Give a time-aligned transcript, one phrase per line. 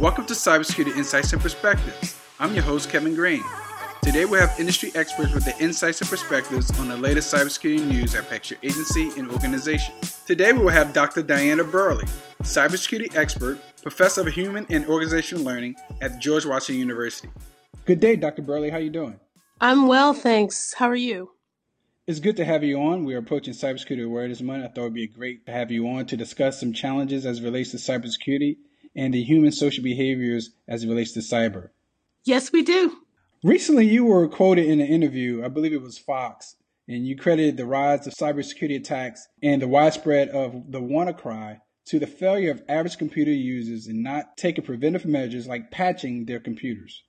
[0.00, 2.18] Welcome to Cybersecurity Insights and Perspectives.
[2.38, 3.44] I'm your host, Kevin Greene.
[4.02, 8.12] Today we have industry experts with their insights and perspectives on the latest cybersecurity news
[8.12, 9.94] that affects your agency and organization.
[10.24, 11.20] Today we will have Dr.
[11.22, 12.06] Diana Burley,
[12.42, 17.28] cybersecurity expert, professor of human and organizational learning at George Washington University.
[17.84, 18.40] Good day, Dr.
[18.40, 18.70] Burley.
[18.70, 19.20] How are you doing?
[19.60, 20.72] I'm well, thanks.
[20.72, 21.32] How are you?
[22.06, 23.04] It's good to have you on.
[23.04, 24.64] We're approaching Cybersecurity Awareness Month.
[24.64, 27.40] I thought it would be great to have you on to discuss some challenges as
[27.40, 28.56] it relates to cybersecurity
[28.94, 31.70] and the human social behaviors as it relates to cyber.
[32.24, 32.98] Yes, we do.
[33.42, 37.56] Recently, you were quoted in an interview, I believe it was Fox, and you credited
[37.56, 42.62] the rise of cybersecurity attacks and the widespread of the WannaCry to the failure of
[42.68, 47.02] average computer users in not taking preventive measures like patching their computers.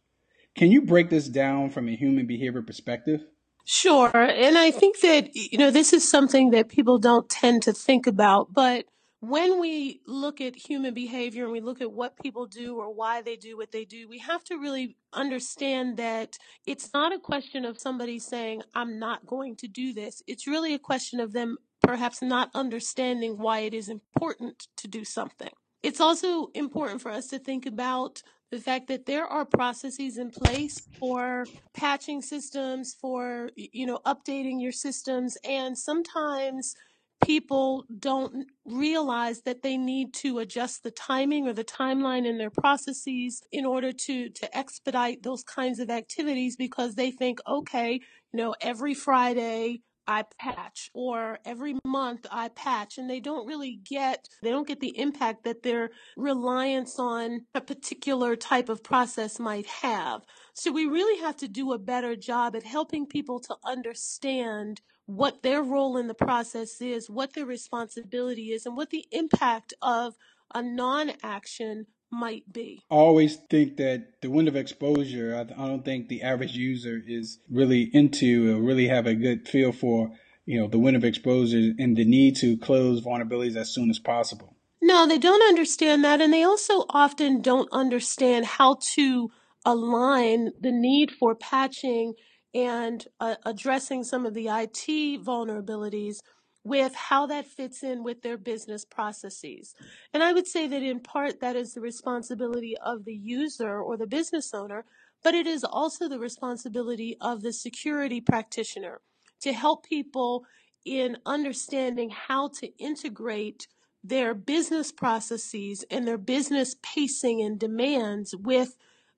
[0.56, 3.26] Can you break this down from a human behavior perspective?
[3.66, 4.12] Sure.
[4.16, 8.08] And I think that, you know, this is something that people don't tend to think
[8.08, 8.86] about, but
[9.22, 13.22] when we look at human behavior and we look at what people do or why
[13.22, 17.64] they do what they do, we have to really understand that it's not a question
[17.64, 20.24] of somebody saying, I'm not going to do this.
[20.26, 25.06] It's really a question of them perhaps not understanding why it is important to do
[25.06, 25.52] something.
[25.84, 30.30] It's also important for us to think about the fact that there are processes in
[30.30, 36.76] place for patching systems, for, you know, updating your systems, and sometimes
[37.24, 42.50] people don't realize that they need to adjust the timing or the timeline in their
[42.50, 48.38] processes in order to to expedite those kinds of activities because they think okay you
[48.38, 54.28] know every friday I patch or every month I patch and they don't really get
[54.42, 59.68] they don't get the impact that their reliance on a particular type of process might
[59.68, 60.24] have.
[60.54, 65.44] So we really have to do a better job at helping people to understand what
[65.44, 70.16] their role in the process is, what their responsibility is, and what the impact of
[70.54, 72.82] a non action might be.
[72.92, 77.40] I always think that the window of exposure, I, don't think the average user is
[77.50, 80.12] really into or really have a good feel for,
[80.46, 84.00] you know, the window of exposure and the need to close vulnerabilities as soon as
[84.00, 84.56] possible.
[84.82, 86.20] No, they don't understand that.
[86.22, 89.32] And they also often don't understand how to
[89.66, 92.14] align the need for patching
[92.54, 96.18] and uh, addressing some of the IT vulnerabilities
[96.64, 99.74] with how that fits in with their business processes.
[100.14, 103.98] And I would say that in part that is the responsibility of the user or
[103.98, 104.86] the business owner,
[105.24, 109.02] but it is also the responsibility of the security practitioner
[109.42, 110.46] to help people
[110.86, 113.68] in understanding how to integrate
[114.04, 118.76] their business processes and their business pacing and demands with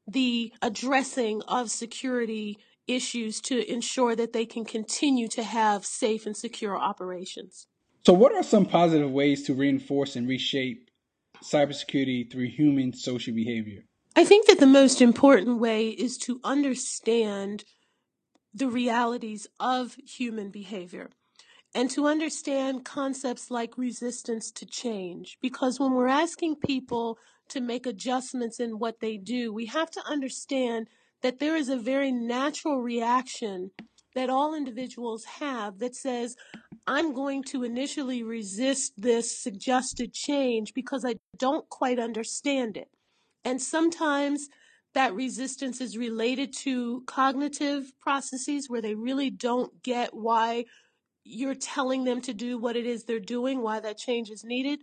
[0.08, 6.36] the addressing of security issues to ensure that they can continue to have safe and
[6.36, 7.68] secure operations.
[8.06, 10.90] So, what are some positive ways to reinforce and reshape
[11.44, 13.86] cybersecurity through human social behavior?
[14.16, 17.63] I think that the most important way is to understand
[18.53, 21.09] the realities of human behavior
[21.74, 25.38] and to understand concepts like resistance to change.
[25.42, 27.18] Because when we're asking people
[27.50, 30.88] to make adjustments in what they do, we have to understand
[31.22, 33.72] that there is a very natural reaction
[34.16, 36.36] that all individuals have that says,
[36.86, 42.90] I'm going to initially resist this suggested change because I don't quite understand it.
[43.44, 44.50] And sometimes
[44.94, 50.66] that resistance is related to cognitive processes where they really don't get why
[51.24, 54.80] you're telling them to do what it is they're doing, why that change is needed.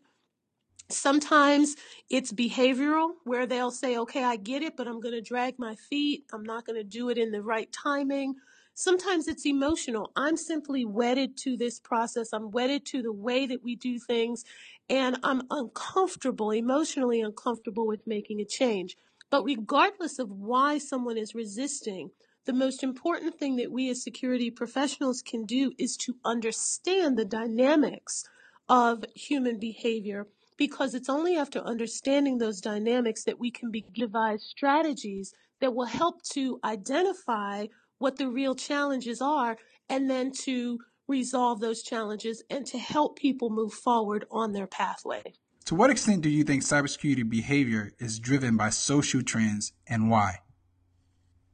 [0.92, 1.76] Sometimes
[2.08, 5.74] it's behavioral where they'll say, okay, I get it, but I'm going to drag my
[5.74, 6.24] feet.
[6.32, 8.34] I'm not going to do it in the right timing.
[8.74, 10.10] Sometimes it's emotional.
[10.16, 12.32] I'm simply wedded to this process.
[12.32, 14.44] I'm wedded to the way that we do things,
[14.88, 18.96] and I'm uncomfortable, emotionally uncomfortable with making a change.
[19.28, 22.10] But regardless of why someone is resisting,
[22.46, 27.24] the most important thing that we as security professionals can do is to understand the
[27.24, 28.24] dynamics
[28.68, 30.26] of human behavior
[30.60, 35.86] because it's only after understanding those dynamics that we can be devise strategies that will
[35.86, 37.66] help to identify
[37.96, 39.56] what the real challenges are
[39.88, 40.78] and then to
[41.08, 45.22] resolve those challenges and to help people move forward on their pathway.
[45.64, 50.40] To what extent do you think cybersecurity behavior is driven by social trends and why?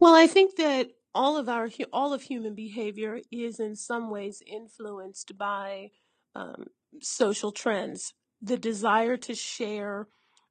[0.00, 4.42] Well, I think that all of our all of human behavior is in some ways
[4.44, 5.90] influenced by
[6.34, 6.64] um,
[7.00, 10.08] social trends the desire to share,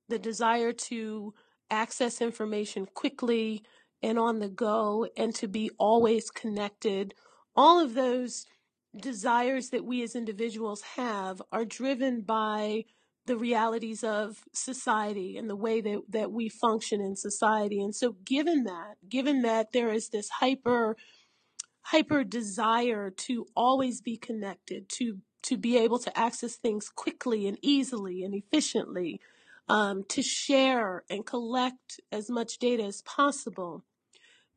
[0.09, 1.33] the desire to
[1.69, 3.63] access information quickly
[4.01, 7.13] and on the go, and to be always connected.
[7.55, 8.45] All of those
[8.95, 12.83] desires that we as individuals have are driven by
[13.25, 17.81] the realities of society and the way that, that we function in society.
[17.81, 20.95] And so given that, given that there is this hyper
[21.89, 27.57] hyper desire to always be connected, to to be able to access things quickly and
[27.61, 29.19] easily and efficiently,
[29.67, 33.83] um, to share and collect as much data as possible.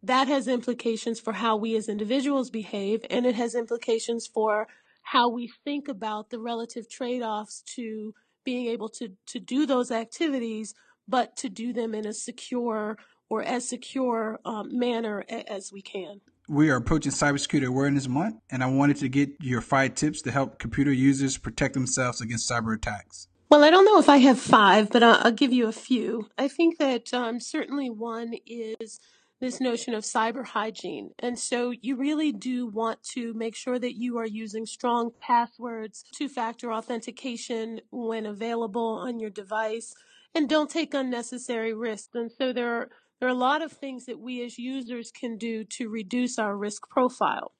[0.02, 4.68] That has implications for how we as individuals behave, and it has implications for
[5.02, 8.14] how we think about the relative trade offs to
[8.44, 10.74] being able to, to do those activities,
[11.06, 12.96] but to do them in a secure
[13.30, 16.20] or as secure um, manner as we can.
[16.50, 20.30] We are approaching Cybersecurity Awareness Month, and I wanted to get your five tips to
[20.30, 23.28] help computer users protect themselves against cyber attacks.
[23.50, 26.30] Well, I don't know if I have five, but I'll, I'll give you a few.
[26.38, 28.98] I think that um, certainly one is
[29.40, 31.10] this notion of cyber hygiene.
[31.18, 36.02] And so you really do want to make sure that you are using strong passwords,
[36.14, 39.94] two factor authentication when available on your device,
[40.34, 42.14] and don't take unnecessary risks.
[42.14, 45.36] And so there are, there are a lot of things that we as users can
[45.38, 47.52] do to reduce our risk profile.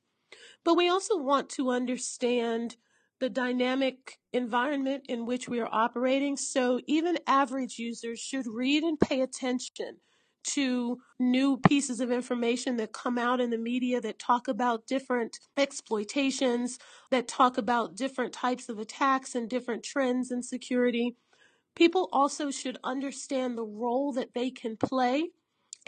[0.64, 2.76] But we also want to understand
[3.20, 6.37] the dynamic environment in which we are operating.
[6.37, 9.96] So even average users should read and pay attention
[10.44, 15.38] to new pieces of information that come out in the media that talk about different
[15.56, 16.78] exploitations,
[17.11, 21.16] that talk about different types of attacks and different trends in security.
[21.75, 25.31] People also should understand the role that they can play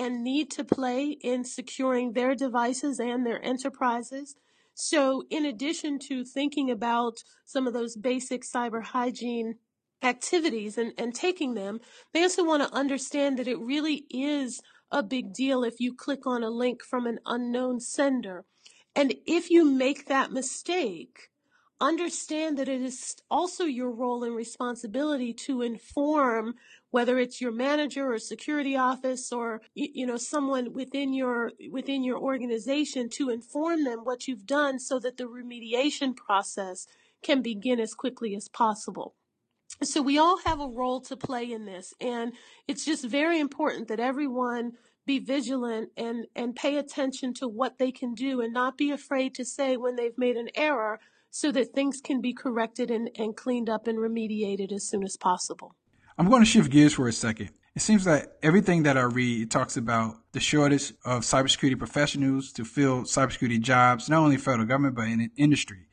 [0.00, 4.34] and need to play in securing their devices and their enterprises.
[4.72, 9.56] So, in addition to thinking about some of those basic cyber hygiene
[10.02, 11.80] activities and, and taking them,
[12.14, 16.26] they also want to understand that it really is a big deal if you click
[16.26, 18.46] on a link from an unknown sender.
[18.96, 21.28] And if you make that mistake,
[21.80, 26.54] understand that it is also your role and responsibility to inform
[26.90, 32.18] whether it's your manager or security office or you know someone within your within your
[32.18, 36.86] organization to inform them what you've done so that the remediation process
[37.22, 39.14] can begin as quickly as possible.
[39.82, 42.32] So we all have a role to play in this and
[42.68, 44.72] it's just very important that everyone
[45.06, 49.34] be vigilant and and pay attention to what they can do and not be afraid
[49.34, 51.00] to say when they've made an error
[51.30, 55.16] so that things can be corrected and, and cleaned up and remediated as soon as
[55.16, 55.74] possible
[56.18, 59.42] i'm going to shift gears for a second it seems that everything that I read
[59.42, 64.66] it talks about the shortage of cybersecurity professionals to fill cybersecurity jobs, not only federal
[64.66, 65.86] government, but in industry.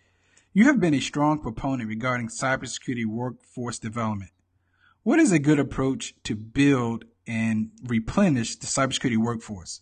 [0.53, 4.31] You have been a strong proponent regarding cybersecurity workforce development.
[5.03, 9.81] What is a good approach to build and replenish the cybersecurity workforce?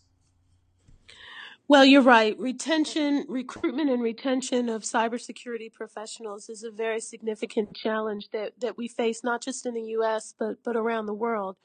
[1.68, 2.38] Well, you're right.
[2.38, 8.88] Retention, recruitment and retention of cybersecurity professionals is a very significant challenge that, that we
[8.88, 11.56] face not just in the US, but, but around the world.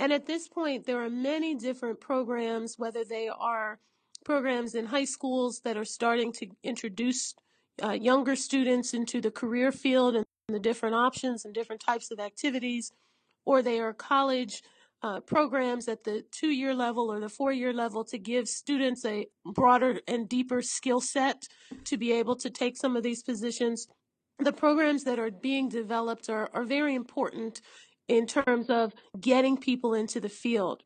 [0.00, 3.78] And at this point, there are many different programs, whether they are
[4.24, 7.34] programs in high schools that are starting to introduce
[7.80, 12.18] uh, younger students into the career field and the different options and different types of
[12.18, 12.90] activities,
[13.44, 14.64] or they are college
[15.02, 19.04] uh, programs at the two year level or the four year level to give students
[19.04, 21.46] a broader and deeper skill set
[21.84, 23.86] to be able to take some of these positions.
[24.38, 27.60] The programs that are being developed are, are very important
[28.08, 30.82] in terms of getting people into the field.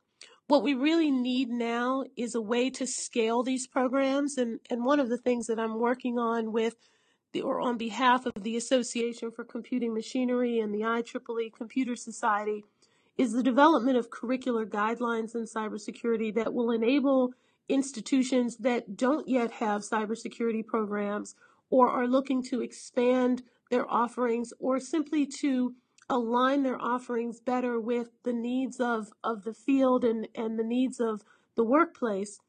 [0.49, 4.37] What we really need now is a way to scale these programs.
[4.37, 6.75] And, and one of the things that I'm working on with
[7.33, 12.64] the, or on behalf of the Association for Computing Machinery and the IEEE Computer Society
[13.21, 17.35] is the development of curricular guidelines in cybersecurity that will enable
[17.69, 21.35] institutions that don't yet have cybersecurity programs
[21.69, 25.75] or are looking to expand their offerings or simply to
[26.09, 30.99] align their offerings better with the needs of, of the field and, and the needs
[30.99, 31.23] of
[31.57, 32.41] the workplace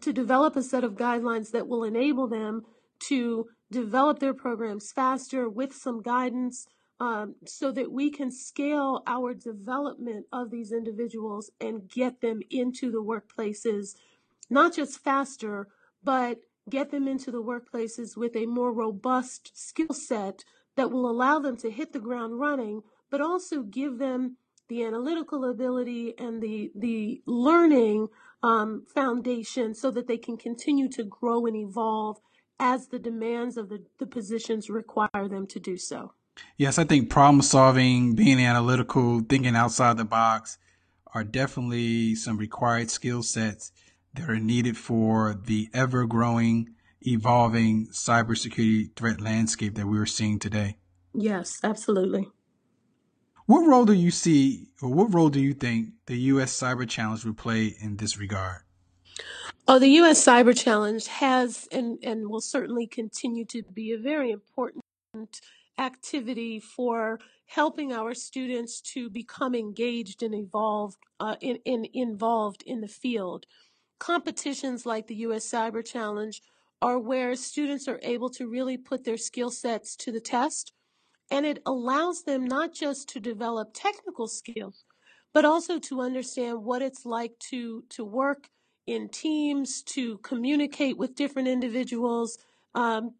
[0.00, 2.62] to develop a set of guidelines that will enable them
[3.00, 6.68] to develop their programs faster with some guidance
[7.00, 12.90] um, so that we can scale our development of these individuals and get them into
[12.90, 13.94] the workplaces,
[14.50, 15.68] not just faster,
[16.02, 16.38] but
[16.68, 20.44] get them into the workplaces with a more robust skill set
[20.76, 24.36] that will allow them to hit the ground running, but also give them
[24.68, 28.08] the analytical ability and the the learning
[28.42, 32.18] um, foundation so that they can continue to grow and evolve
[32.60, 36.12] as the demands of the, the positions require them to do so.
[36.56, 40.58] Yes, I think problem solving, being analytical, thinking outside the box
[41.14, 43.72] are definitely some required skill sets
[44.14, 50.76] that are needed for the ever growing evolving cybersecurity threat landscape that we're seeing today.
[51.14, 52.28] Yes, absolutely.
[53.46, 56.58] What role do you see, or what role do you think the U.S.
[56.58, 58.62] Cyber Challenge will play in this regard?
[59.66, 60.22] Oh, the U.S.
[60.22, 64.84] Cyber Challenge has and, and will certainly continue to be a very important
[65.78, 72.80] activity for helping our students to become engaged and evolved uh, in, in, involved in
[72.80, 73.46] the field.
[73.98, 75.48] Competitions like the U.S.
[75.50, 76.40] Cyber Challenge
[76.80, 80.72] are where students are able to really put their skill sets to the test,
[81.30, 84.84] and it allows them not just to develop technical skills,
[85.34, 88.48] but also to understand what it's like to to work
[88.86, 92.38] in teams, to communicate with different individuals,
[92.74, 93.14] um,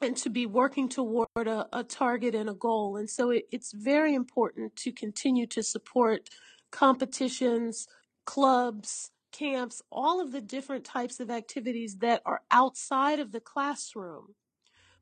[0.00, 2.96] and to be working toward a, a, target and a goal.
[2.96, 6.30] And so it, it's very important to continue to support
[6.70, 7.86] competitions,
[8.24, 14.34] clubs, camps, all of the different types of activities that are outside of the classroom,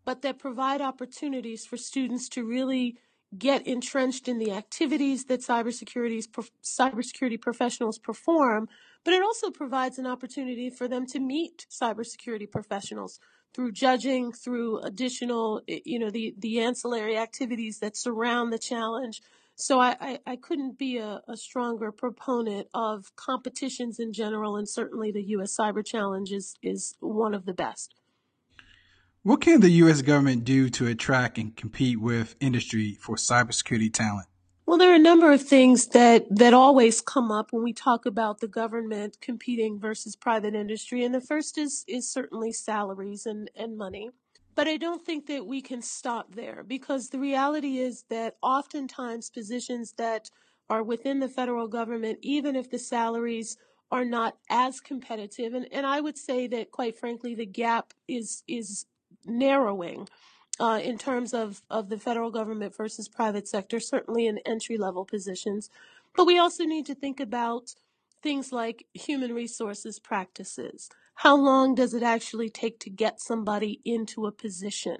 [0.05, 2.99] but that provide opportunities for students to really
[3.37, 6.27] get entrenched in the activities that cybersecurity
[6.65, 8.69] cybersecurity professionals perform,
[9.05, 13.21] but it also provides an opportunity for them to meet cybersecurity professionals
[13.59, 19.21] through judging, through additional, eh, you know, the, the ancillary activities that surround the challenge.
[19.57, 24.69] So I, I, I couldn't be a, a, stronger proponent of competitions in general, and
[24.69, 25.57] certainly the U.S.
[25.57, 27.97] Cyber Challenge is, is one of the best.
[29.25, 30.03] What can the U.S.
[30.03, 34.28] government do to attract and compete with industry for cybersecurity talent?
[34.69, 38.05] Well, there are a number of things that, that always come up when we talk
[38.05, 41.07] about the government competing versus private industry.
[41.07, 44.11] And the first is, is certainly salaries and, and money.
[44.55, 49.31] But I don't think that we can stop there because the reality is that oftentimes
[49.31, 50.31] positions that
[50.69, 53.57] are within the federal government, even if the salaries
[53.91, 58.43] are not as competitive, and, and I would say that quite frankly, the gap is
[58.47, 58.85] is
[59.25, 60.07] narrowing
[60.61, 65.05] uh, in terms of, of the federal government versus private sector, certainly in entry level
[65.05, 65.71] positions.
[66.17, 67.75] But we also need to think about
[68.23, 70.91] things like human resources practices.
[71.17, 74.99] How long does it actually take to get somebody into a position?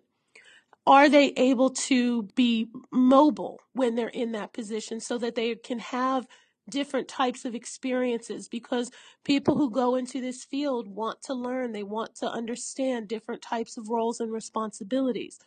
[0.87, 5.81] Are they able to be mobile when they're in that position so that they can
[5.81, 6.27] have
[6.71, 8.91] different types of experiences because
[9.25, 13.77] people who go into this field want to learn, they want to understand different types
[13.77, 15.39] of roles and responsibilities.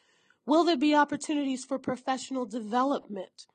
[0.46, 3.48] Will there be opportunities for professional development?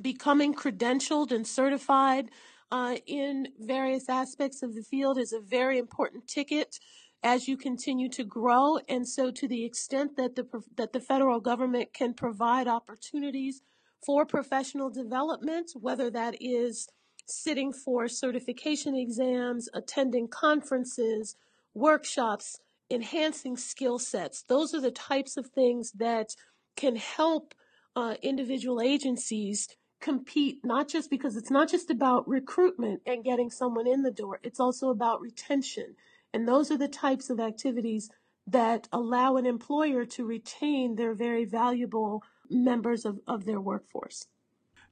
[0.00, 2.30] Becoming credentialed and certified
[2.70, 6.78] uh, in various aspects of the field is a very important ticket
[7.22, 8.78] as you continue to grow.
[8.88, 13.62] And so, to the extent that the that the federal government can provide opportunities
[14.04, 16.88] for professional development, whether that is
[17.26, 21.36] sitting for certification exams, attending conferences,
[21.74, 24.42] workshops, enhancing skill sets.
[24.42, 26.34] Those are the types of things that
[26.76, 27.54] can help
[27.96, 29.68] uh, individual agencies
[30.00, 34.38] compete, not just because it's not just about recruitment and getting someone in the door,
[34.42, 35.96] it's also about retention.
[36.32, 38.10] And those are the types of activities
[38.46, 44.26] that allow an employer to retain their very valuable members of, of their workforce.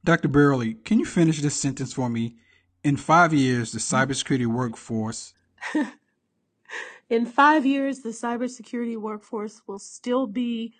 [0.05, 0.29] Dr.
[0.29, 2.37] Burley, can you finish this sentence for me?
[2.85, 5.35] In five years, the cybersecurity workforce.
[7.09, 10.75] In five years, the cybersecurity workforce will still be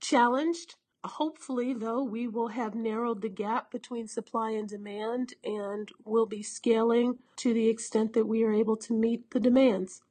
[0.00, 0.76] challenged.
[1.04, 6.42] Hopefully, though, we will have narrowed the gap between supply and demand and will be
[6.42, 10.02] scaling to the extent that we are able to meet the demands.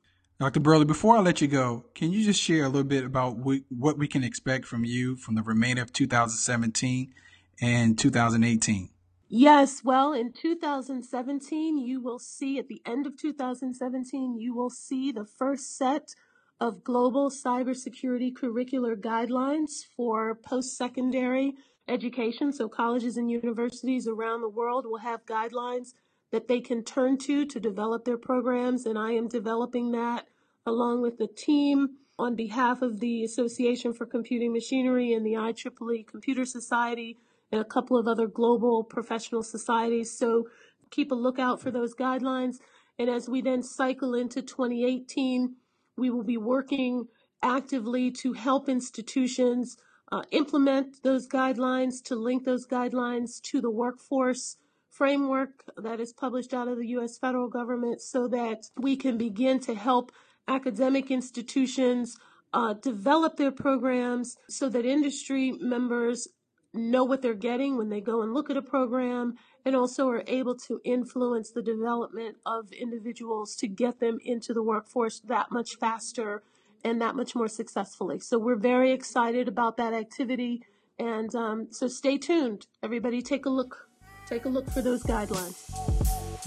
[0.41, 0.59] Dr.
[0.59, 3.99] Burley, before I let you go, can you just share a little bit about what
[3.99, 7.13] we can expect from you from the remainder of 2017
[7.61, 8.89] and 2018?
[9.29, 15.11] Yes, well, in 2017, you will see at the end of 2017, you will see
[15.11, 16.15] the first set
[16.59, 21.53] of global cybersecurity curricular guidelines for post secondary
[21.87, 22.51] education.
[22.51, 25.93] So, colleges and universities around the world will have guidelines
[26.31, 30.27] that they can turn to to develop their programs, and I am developing that
[30.65, 36.07] along with the team on behalf of the Association for Computing Machinery and the IEEE
[36.07, 37.17] Computer Society
[37.51, 40.15] and a couple of other global professional societies.
[40.15, 40.47] So
[40.91, 42.57] keep a lookout for those guidelines.
[42.99, 45.55] And as we then cycle into 2018,
[45.97, 47.07] we will be working
[47.41, 49.77] actively to help institutions
[50.11, 54.57] uh, implement those guidelines, to link those guidelines to the workforce
[54.91, 57.17] framework that is published out of the U.S.
[57.17, 60.11] federal government so that we can begin to help
[60.47, 62.17] academic institutions
[62.53, 66.27] uh, develop their programs so that industry members
[66.73, 70.23] know what they're getting when they go and look at a program and also are
[70.27, 75.75] able to influence the development of individuals to get them into the workforce that much
[75.75, 76.43] faster
[76.83, 78.19] and that much more successfully.
[78.19, 80.61] So we're very excited about that activity
[81.01, 82.67] And um, so stay tuned.
[82.83, 83.90] Everybody take a look.
[84.31, 85.57] Take a look for those guidelines.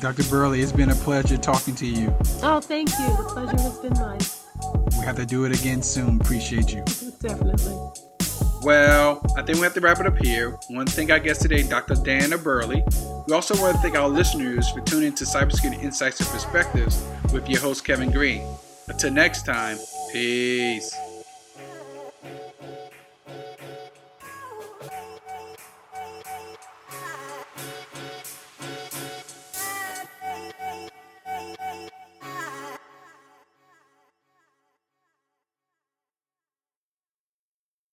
[0.00, 0.22] Dr.
[0.30, 2.16] Burley, it's been a pleasure talking to you.
[2.42, 3.08] Oh, thank you.
[3.08, 4.20] The pleasure has been mine.
[4.98, 6.18] We have to do it again soon.
[6.18, 6.82] Appreciate you.
[7.20, 7.76] Definitely.
[8.62, 10.52] Well, I think we have to wrap it up here.
[10.68, 11.96] One thing I guess today, Dr.
[11.96, 12.82] Dana Burley.
[13.28, 17.46] We also want to thank our listeners for tuning into Cybersecurity Insights and Perspectives with
[17.50, 18.46] your host, Kevin Greene.
[18.88, 19.76] Until next time,
[20.10, 20.96] peace.